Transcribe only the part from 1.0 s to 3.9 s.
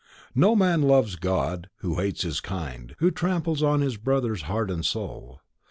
God who hates his kind, Who tramples on